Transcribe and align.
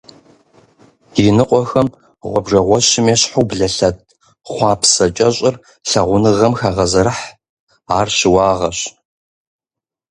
Иныкъуэхэм 1.25 1.87
гъуэбжэгъуэщым 2.29 3.05
ещхьу 3.13 3.47
блэлъэт 3.49 3.97
хъуапсэ 4.51 5.05
кӀэщӀыр 5.15 5.55
лъагъуныгъэм 5.89 6.53
хагъэзэрыхь, 6.59 7.25
ар 7.97 8.07
щыуагъэщ. 8.17 8.79